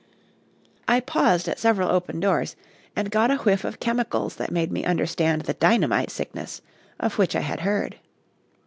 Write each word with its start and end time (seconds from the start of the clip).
I 0.87 0.99
paused 0.99 1.47
at 1.47 1.59
several 1.59 1.91
open 1.91 2.19
doors, 2.19 2.55
and 2.95 3.11
got 3.11 3.29
a 3.29 3.35
whiff 3.37 3.63
of 3.63 3.79
chemicals 3.79 4.37
that 4.37 4.49
made 4.49 4.71
me 4.71 4.83
understand 4.83 5.43
the 5.43 5.53
dynamite 5.53 6.09
sickness 6.09 6.63
of 6.99 7.19
which 7.19 7.35
I 7.35 7.41
had 7.41 7.59
heard. 7.59 7.97